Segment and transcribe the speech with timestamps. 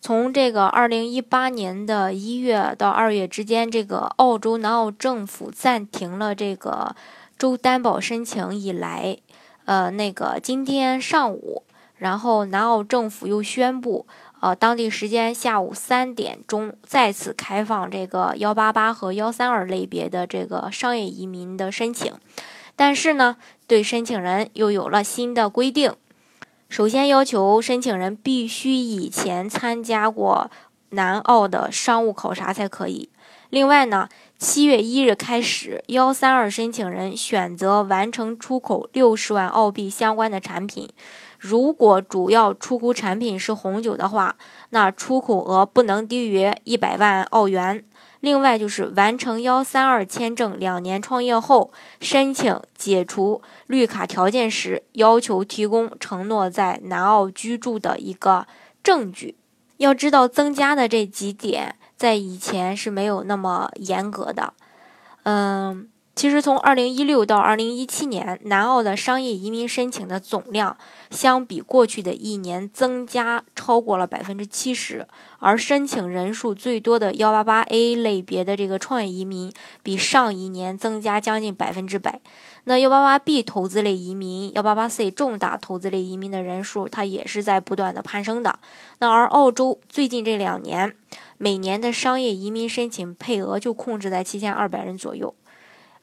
[0.00, 6.94] 从这个二零一八年的一月到二月之间，这个澳洲南澳政府暂停了这个
[7.36, 9.18] 州担保申请以来，
[9.64, 11.64] 呃，那个今天上午，
[11.96, 14.06] 然后南澳政府又宣布，
[14.40, 22.14] 呃，当地时间下午三点钟再次开放这个幺八八和幺三二类别的这个商业移民的申请，
[22.76, 25.92] 但是呢，对申请人又有了新的规定。
[26.68, 30.50] 首先要求申请人必须以前参加过
[30.90, 33.08] 南澳的商务考察才可以。
[33.50, 40.88] 另外呢，七月一日开始，幺三二申请人选择完成出口六十万澳币相关的产品，
[41.38, 44.36] 如果主要出口产品是红酒的话，
[44.70, 47.84] 那出口额不能低于一百万澳元。
[48.26, 58.48] 另外就是完成幺三二签证两年创业后，申请解除绿卡条件时，要求提供承诺在南澳居住的一个
[58.82, 59.36] 证据。
[59.76, 64.54] 要知道，增加的这几点在以前是没有那么严格的。
[65.22, 65.88] 嗯。
[66.16, 70.74] 其实，从二零一六到二零一七年，南澳的商业移民申请的总量
[71.10, 75.06] 相比过去的一年增加超过了百分之七十，
[75.40, 82.18] 而申请人数最多的幺八八 A 类别的这个创业移民，比上一年增加将近百分之百。
[82.64, 88.58] 那幺八八 B 投资类移民、幺八八 C 重大投资类移民的人数，它也是在不断的攀升的。
[89.00, 90.96] 那而澳洲最近这两年，
[91.36, 95.34] 每年的商业移民申请配额就控制在七千二百人左右。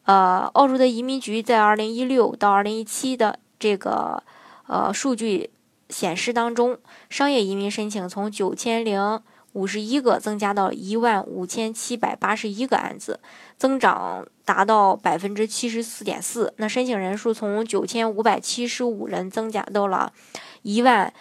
[0.05, 4.21] 呃，澳洲的移民局在二零一六到二零一七的这个
[4.67, 5.49] 呃数据
[5.89, 6.77] 显示当中，
[7.09, 9.21] 商业移民申请从九千零
[9.53, 13.19] 五十一个增加到一万五千七百八十一个案子，
[13.57, 16.53] 增长达到百分之七十四点四。
[16.57, 20.11] 那申请人数从九千五百七十五人增加到了
[20.63, 21.13] 一万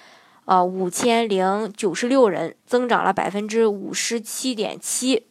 [0.47, 5.27] 呃五千零九十六人，增长了百分之五十七点七。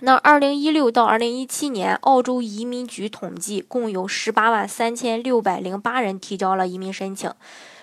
[0.00, 7.32] 那二零一六到二零一七年，澳洲移民局统计，共有十八万三千六百零八人提交了移民申请，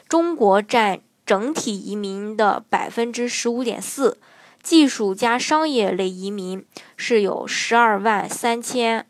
[0.07, 4.17] 中国占整体移民的百分之十五点四，
[4.63, 6.65] 技术加商业类移民
[6.95, 9.05] 是有十二万三千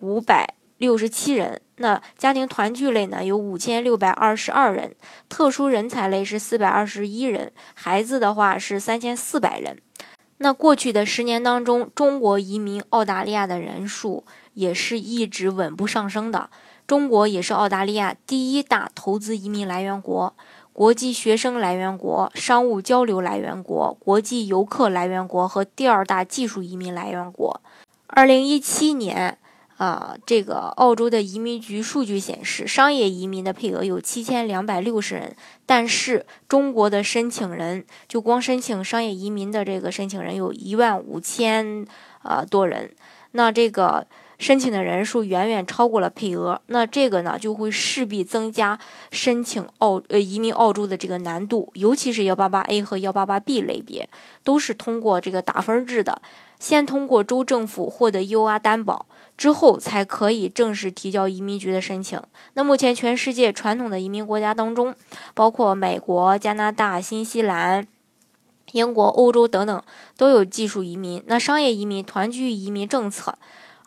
[0.00, 4.94] 五百六十七人，那家庭团聚类呢有五千六百二十二人，
[5.30, 9.78] 特殊人才类是四百二十一人，孩子的话是三千四百人。
[10.38, 16.48] 那过去的十年当中，中国移民澳大利亚的人数也是一直稳步上升的。
[16.86, 20.34] 中国也是澳大利亚第一大投资移民来源国、
[20.72, 27.60] 国际学生来源国、商务交流来源国、国际游客来源国和第二大技术移民来源国。
[28.06, 29.38] 二零一七年。
[29.78, 41.86] 啊，这个澳洲的移民局数据显示，商业移民的配额有七千两百六十人，但是中国的申请人就光申请商业移民的这个申请人有一万五千
[42.24, 42.90] 呃多人，
[43.30, 48.78] 那这个申请的人数远远超过了配额，那这个呢就会势必增加
[49.10, 54.08] 申请澳呃移民澳洲的这个难度，尤其是幺八八 A 和幺八八 B 类别，
[54.44, 56.22] 都是通过这个打分制的。
[56.60, 58.58] 先通过州政府获得 U.R.
[58.58, 59.06] 担保
[59.36, 62.20] 之后，才可以正式提交移民局的申请。
[62.54, 64.94] 那目前全世界传统的移民国家当中，
[65.34, 67.86] 包括美国、加拿大、新西兰、
[68.72, 69.82] 英国、欧洲等等，
[70.16, 73.38] 都有技术移民、那商业移民、团聚移民政策。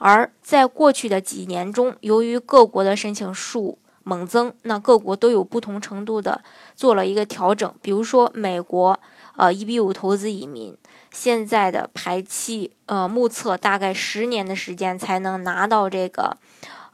[0.03, 6.41] 而在过去的几年中，由于各国的申请数猛增，那各国都有不同程度的
[6.75, 7.71] 做了一个调整。
[7.83, 8.99] 比如说美国，
[9.37, 10.75] 呃，一比五投资移民。
[11.11, 16.35] 现在的排期，呃，目测大概十年的时间才能拿到这个，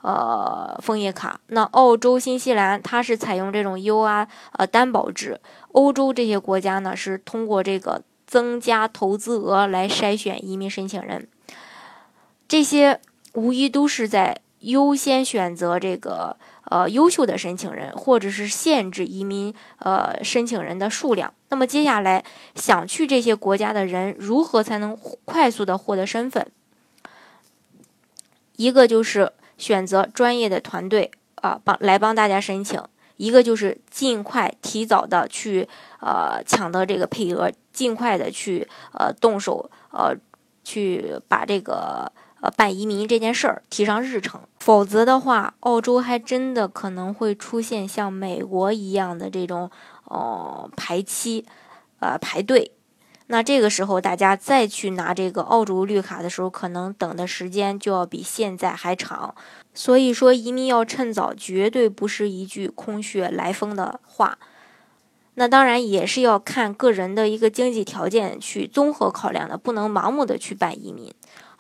[0.02, 1.40] 呃，枫叶卡。
[1.48, 5.40] 那澳洲、新西兰它是采用这种 U R 呃担保制，
[5.72, 11.30] 欧洲这些国家呢是通过这个增加投资额来筛选移民申请人。
[12.48, 13.00] 这些
[13.34, 16.38] 无疑都是在优先选择这个。
[16.70, 21.34] 呃，优秀的申请人，或者是限制移民呃申请人的数量。
[21.48, 26.46] 那么接下来想去这些国家的人，如何才能快速的获得身份？
[28.58, 32.82] 一个就是选择专业的团队啊，帮来帮大家申请；
[33.16, 35.70] 一个就是尽快提早的去
[36.02, 40.14] 呃抢得这个配额，尽快的去呃动手呃
[40.66, 42.12] 去把这个
[42.42, 44.42] 呃办移民这件事儿提上日程。
[44.60, 49.70] 否则的话，澳洲还真的可能会出现像美国一样的这种
[50.06, 51.46] 哦排期，
[52.00, 52.72] 呃排队。
[53.30, 59.36] 那这个时候，大家再去拿这个澳洲绿卡的时候，可能等的时间就要比现在还长。
[59.74, 64.38] 所以说，移民要趁早，绝对不是一句空穴来风的话。
[65.36, 71.14] 那当然也是要看个人的一个经济条件去综合考量的，不能盲目的去办移民。